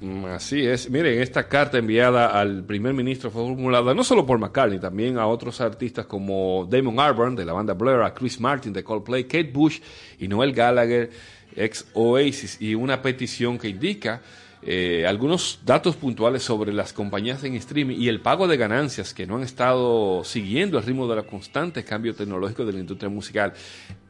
[0.00, 0.90] Mm, Así es.
[0.90, 5.28] Miren, esta carta enviada al primer ministro fue formulada no solo por McCartney, también a
[5.28, 9.52] otros artistas como Damon Albarn de la banda Blair, a Chris Martin de Coldplay, Kate
[9.52, 9.78] Bush
[10.18, 11.08] y Noel Gallagher,
[11.54, 14.22] ex Oasis, y una petición que indica
[14.62, 19.26] eh, algunos datos puntuales sobre las compañías en streaming y el pago de ganancias que
[19.26, 23.52] no han estado siguiendo el ritmo de los constantes cambios tecnológicos de la industria musical.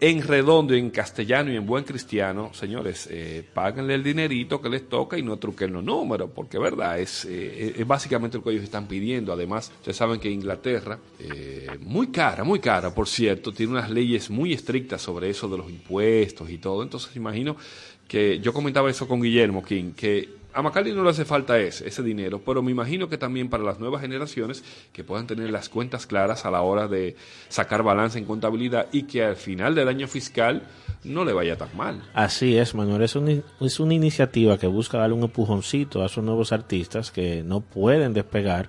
[0.01, 4.89] En redondo, en castellano y en buen cristiano, señores, eh, páganle el dinerito que les
[4.89, 8.65] toca y no truquen los números, porque verdad, es, eh, es básicamente lo que ellos
[8.65, 9.33] están pidiendo.
[9.33, 14.31] Además, ustedes saben que Inglaterra, eh, muy cara, muy cara, por cierto, tiene unas leyes
[14.31, 16.83] muy estrictas sobre eso de los impuestos y todo.
[16.83, 17.57] Entonces, imagino
[18.07, 21.87] que yo comentaba eso con Guillermo King, que a McCartney no le hace falta ese,
[21.87, 25.69] ese dinero, pero me imagino que también para las nuevas generaciones que puedan tener las
[25.69, 27.15] cuentas claras a la hora de
[27.49, 30.63] sacar balance en contabilidad y que al final del año fiscal
[31.05, 32.03] no le vaya tan mal.
[32.13, 33.03] Así es, Manuel.
[33.03, 37.45] Es, un- es una iniciativa que busca darle un empujoncito a esos nuevos artistas que
[37.45, 38.69] no pueden despegar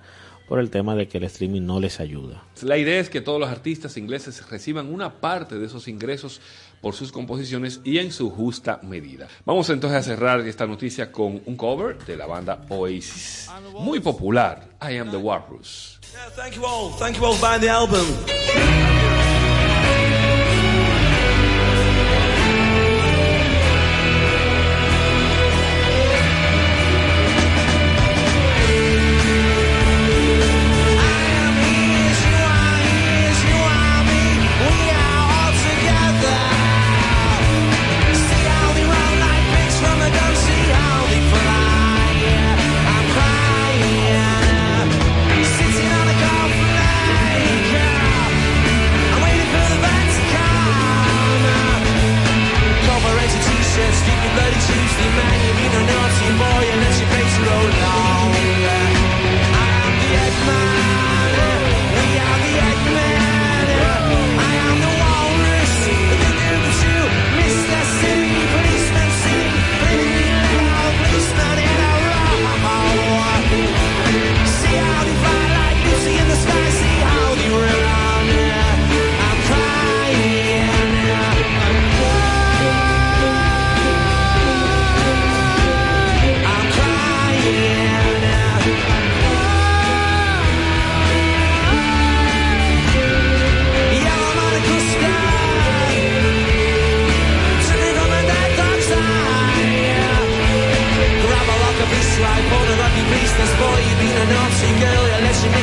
[0.49, 2.43] por el tema de que el streaming no les ayuda.
[2.63, 6.41] La idea es que todos los artistas ingleses reciban una parte de esos ingresos
[6.81, 9.27] por sus composiciones y en su justa medida.
[9.45, 13.47] Vamos entonces a cerrar esta noticia con un cover de la banda Oasis,
[13.79, 15.99] muy popular, I Am the Walrus.
[16.11, 16.91] Yeah, thank you all.
[16.97, 18.98] Thank you all for buying the album.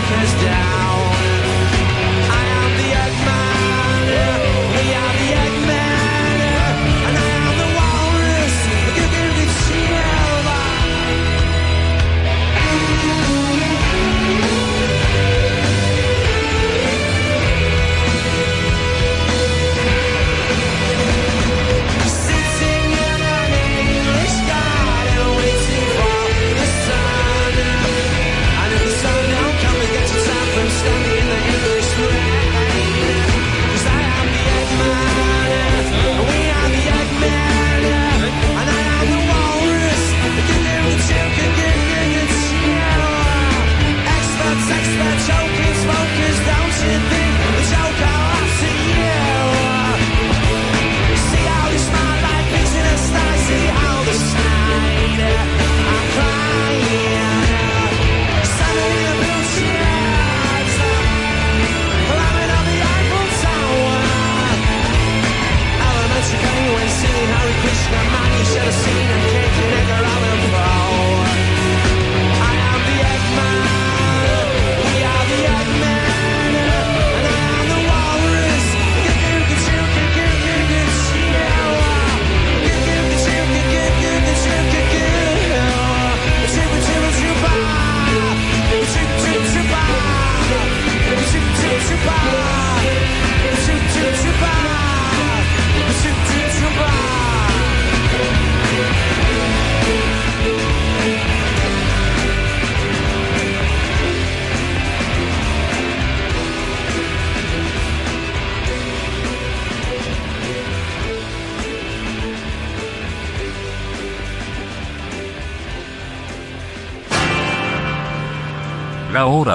[0.09, 0.86] You let your knickers down.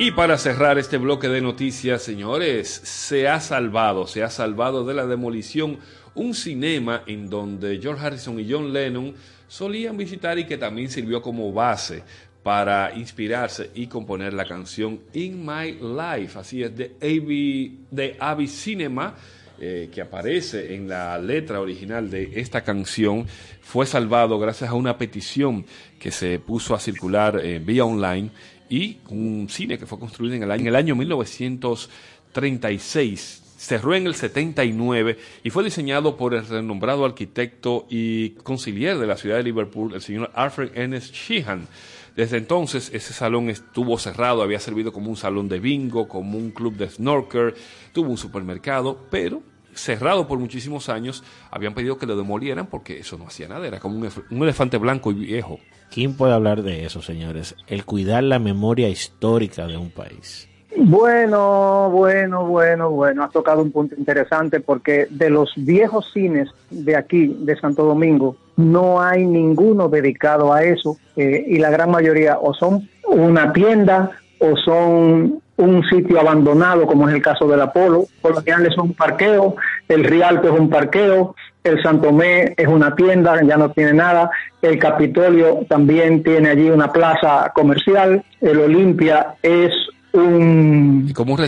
[0.00, 4.94] Y para cerrar este bloque de noticias, señores, se ha salvado, se ha salvado de
[4.94, 5.78] la demolición
[6.14, 9.14] un cinema en donde George Harrison y John Lennon
[9.48, 12.04] solían visitar y que también sirvió como base
[12.44, 16.38] para inspirarse y componer la canción In My Life.
[16.38, 19.16] Así es, de Abbey, de Abbey Cinema,
[19.60, 23.26] eh, que aparece en la letra original de esta canción,
[23.60, 25.66] fue salvado gracias a una petición
[25.98, 28.30] que se puso a circular eh, vía online
[28.68, 33.44] y un cine que fue construido en el año, el año 1936.
[33.58, 39.16] Cerró en el 79 y fue diseñado por el renombrado arquitecto y conciliar de la
[39.16, 41.66] ciudad de Liverpool, el señor Alfred Ernest Sheehan.
[42.14, 46.50] Desde entonces ese salón estuvo cerrado, había servido como un salón de bingo, como un
[46.50, 47.54] club de snorkel,
[47.92, 49.42] tuvo un supermercado, pero
[49.78, 53.80] cerrado por muchísimos años, habían pedido que lo demolieran porque eso no hacía nada, era
[53.80, 55.58] como un, un elefante blanco y viejo.
[55.90, 57.54] ¿Quién puede hablar de eso, señores?
[57.66, 60.48] El cuidar la memoria histórica de un país.
[60.76, 66.94] Bueno, bueno, bueno, bueno, has tocado un punto interesante porque de los viejos cines de
[66.94, 72.38] aquí, de Santo Domingo, no hay ninguno dedicado a eso eh, y la gran mayoría
[72.38, 74.10] o son una tienda
[74.40, 78.06] o son un sitio abandonado, como es el caso del Apolo.
[78.22, 79.56] Por lo general es un parqueo,
[79.88, 81.34] el Rialto es un parqueo,
[81.64, 84.30] el Santomé es una tienda, ya no tiene nada,
[84.62, 89.72] el Capitolio también tiene allí una plaza comercial, el Olimpia es
[90.12, 91.40] un como un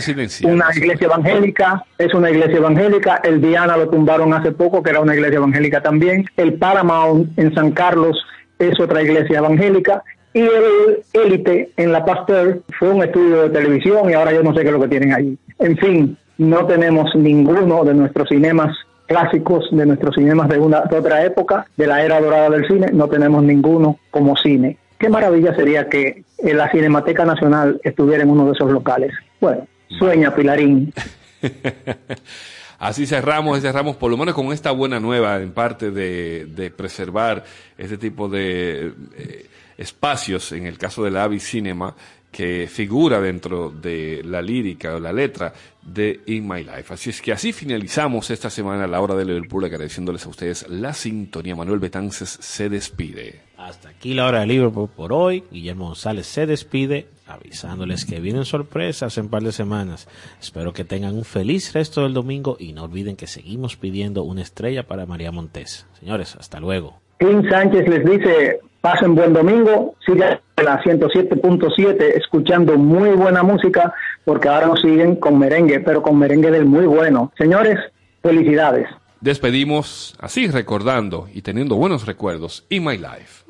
[0.43, 4.99] una iglesia evangélica, es una iglesia evangélica, el Diana lo tumbaron hace poco, que era
[4.99, 8.23] una iglesia evangélica también, el Paramount en San Carlos
[8.59, 10.03] es otra iglesia evangélica,
[10.33, 14.53] y el Élite en La Pasteur fue un estudio de televisión y ahora yo no
[14.53, 15.37] sé qué es lo que tienen ahí.
[15.59, 18.75] En fin, no tenemos ninguno de nuestros cinemas
[19.07, 22.87] clásicos, de nuestros cinemas de, una, de otra época, de la era dorada del cine,
[22.93, 24.77] no tenemos ninguno como cine.
[24.97, 29.11] Qué maravilla sería que eh, la Cinemateca Nacional estuviera en uno de esos locales.
[29.41, 29.67] Bueno,
[29.99, 30.93] sueña Pilarín.
[32.79, 36.71] Así cerramos y cerramos por lo menos con esta buena nueva en parte de, de
[36.71, 37.43] preservar
[37.77, 39.45] este tipo de eh,
[39.81, 41.95] espacios, en el caso de la Cinema,
[42.31, 46.93] que figura dentro de la lírica o la letra de In My Life.
[46.93, 50.93] Así es que así finalizamos esta semana la hora de Liverpool agradeciéndoles a ustedes la
[50.93, 51.55] sintonía.
[51.55, 53.41] Manuel Betances se despide.
[53.57, 55.43] Hasta aquí la hora de Liverpool por hoy.
[55.51, 60.07] Guillermo González se despide avisándoles que vienen sorpresas en un par de semanas.
[60.39, 64.41] Espero que tengan un feliz resto del domingo y no olviden que seguimos pidiendo una
[64.41, 65.85] estrella para María Montes.
[65.99, 67.01] Señores, hasta luego.
[67.21, 73.93] Tim Sánchez les dice, pasen buen domingo, sigan en la 107.7 escuchando muy buena música,
[74.25, 77.31] porque ahora nos siguen con merengue, pero con merengue del muy bueno.
[77.37, 77.77] Señores,
[78.23, 78.87] felicidades.
[79.19, 83.45] Despedimos así recordando y teniendo buenos recuerdos In My Life.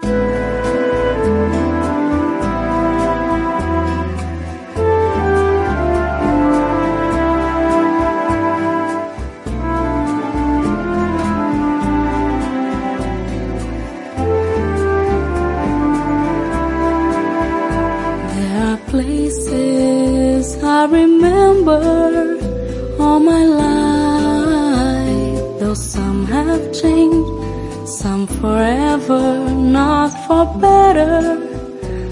[26.82, 31.38] Some forever, not for better.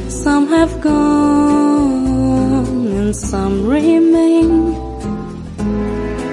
[0.08, 2.18] Some have gone
[3.02, 4.76] and some remain.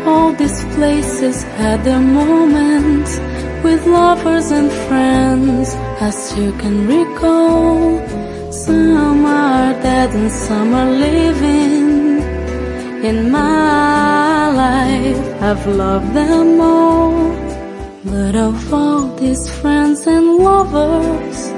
[0.07, 3.19] All these places had their moments
[3.65, 8.01] with lovers and friends, as you can recall.
[8.53, 12.21] Some are dead and some are living.
[13.03, 17.46] In my life, I've loved them all.
[18.07, 21.49] But of all these friends and lovers,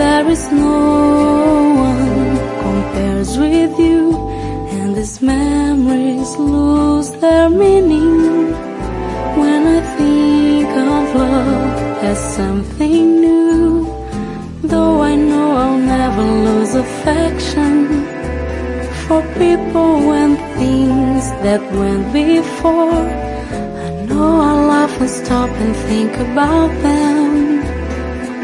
[0.00, 4.18] there is no one compares with you.
[4.76, 8.50] And these memories lose their meaning.
[9.38, 13.86] When I think of love as something new,
[14.62, 18.02] though I know I'll never lose affection
[19.06, 23.25] for people and things that went before.
[24.98, 27.60] And stop and think about them.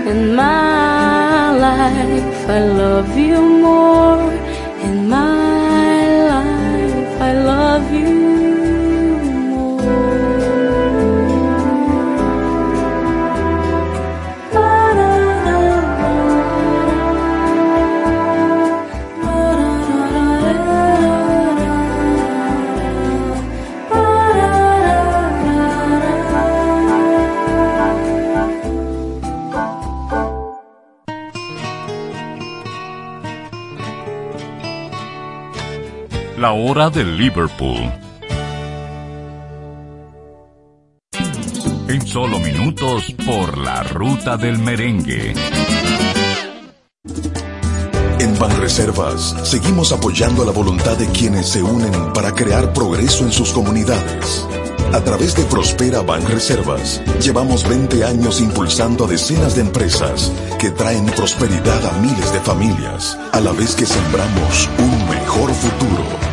[0.06, 4.41] In my life, I love you more.
[36.64, 37.90] Hora de Liverpool.
[41.88, 45.34] En solo minutos por la ruta del merengue.
[48.20, 53.52] En Banreservas seguimos apoyando la voluntad de quienes se unen para crear progreso en sus
[53.52, 54.46] comunidades.
[54.92, 61.06] A través de Prospera Banreservas, llevamos 20 años impulsando a decenas de empresas que traen
[61.06, 66.31] prosperidad a miles de familias, a la vez que sembramos un mejor futuro.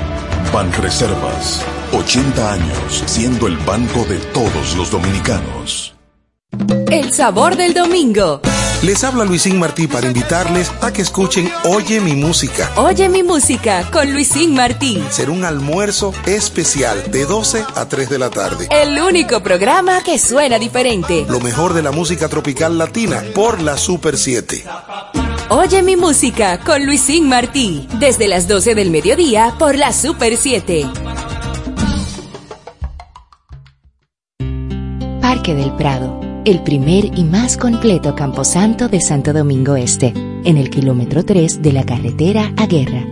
[0.54, 5.94] Banreservas, 80 años siendo el banco de todos los dominicanos.
[6.90, 8.42] El sabor del domingo.
[8.82, 12.72] Les habla Luisín Martí para invitarles a que escuchen Oye mi música.
[12.78, 15.04] Oye mi música con Luisín Martí.
[15.12, 18.68] Será un almuerzo especial de 12 a 3 de la tarde.
[18.72, 21.28] El único programa que suena diferente.
[21.30, 24.64] Lo mejor de la música tropical latina por la Super 7.
[25.52, 27.88] Oye mi música con Luisín Martí.
[28.00, 30.86] Desde las 12 del mediodía por la Super 7.
[35.20, 40.70] Parque del Prado, el primer y más completo camposanto de Santo Domingo Este, en el
[40.70, 43.04] kilómetro 3 de la carretera a Guerra.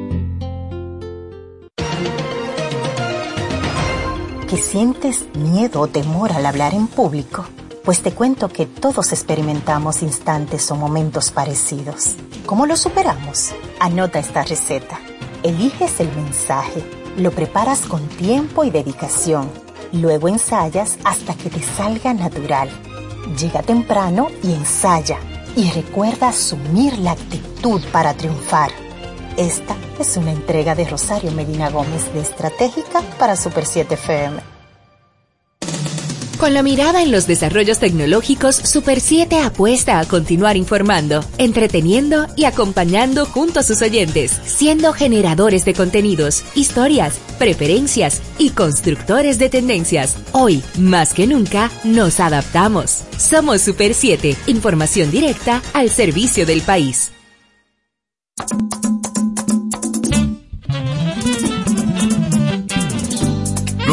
[4.49, 7.45] ¿Que sientes miedo o temor al hablar en público?
[7.85, 12.17] Pues te cuento que todos experimentamos instantes o momentos parecidos.
[12.47, 13.53] ¿Cómo lo superamos?
[13.79, 14.99] Anota esta receta.
[15.43, 16.83] Eliges el mensaje,
[17.17, 19.49] lo preparas con tiempo y dedicación.
[19.93, 22.69] Luego ensayas hasta que te salga natural.
[23.39, 25.19] Llega temprano y ensaya.
[25.59, 28.71] Y recuerda asumir la actitud para triunfar.
[29.37, 34.58] Esta es una entrega de Rosario Medina Gómez de Estratégica para Super 7 FM.
[36.39, 42.45] Con la mirada en los desarrollos tecnológicos, Super 7 apuesta a continuar informando, entreteniendo y
[42.45, 50.17] acompañando junto a sus oyentes, siendo generadores de contenidos, historias, preferencias y constructores de tendencias.
[50.31, 53.03] Hoy, más que nunca, nos adaptamos.
[53.17, 57.11] Somos Super 7, información directa al servicio del país.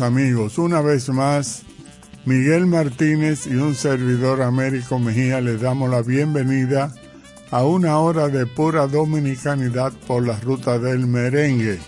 [0.00, 0.58] Amigos.
[0.58, 1.62] Una vez más,
[2.24, 6.92] Miguel Martínez y un servidor Américo Mejía les damos la bienvenida
[7.50, 11.78] a una hora de pura dominicanidad por la ruta del merengue.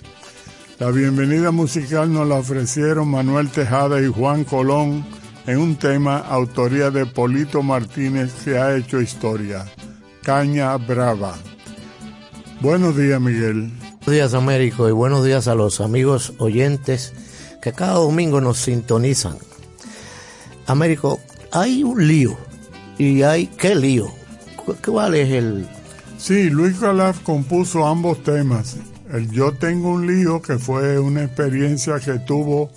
[0.78, 5.04] La bienvenida musical nos la ofrecieron Manuel Tejada y Juan Colón
[5.46, 9.66] en un tema autoría de Polito Martínez que ha hecho historia,
[10.22, 11.34] Caña Brava.
[12.60, 13.70] Buenos días, Miguel.
[13.80, 17.12] Buenos días, Américo, y buenos días a los amigos oyentes
[17.60, 19.36] que cada domingo nos sintonizan.
[20.66, 21.20] Américo,
[21.52, 22.36] hay un lío.
[22.98, 24.08] ¿Y hay qué lío?
[24.84, 25.68] ¿Cuál es el...?
[26.18, 28.76] Sí, Luis Calaf compuso ambos temas.
[29.12, 32.70] El Yo tengo un lío, que fue una experiencia que tuvo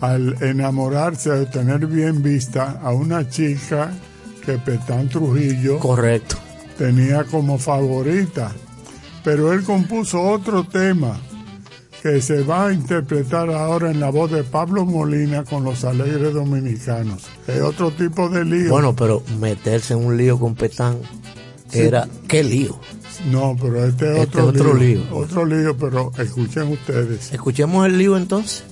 [0.00, 3.92] al enamorarse, de tener bien vista a una chica
[4.44, 5.78] que Petán Trujillo...
[5.78, 6.36] Correcto.
[6.76, 8.50] Tenía como favorita.
[9.22, 11.20] Pero él compuso otro tema
[12.02, 16.34] que se va a interpretar ahora en la voz de Pablo Molina con los alegres
[16.34, 17.22] dominicanos.
[17.46, 18.70] Es otro tipo de lío.
[18.70, 20.98] Bueno, pero meterse en un lío con Petán
[21.72, 22.76] era qué lío.
[23.30, 25.02] No, pero este es Este otro, otro lío.
[25.12, 27.32] Otro lío, pero escuchen ustedes.
[27.32, 28.64] Escuchemos el lío entonces.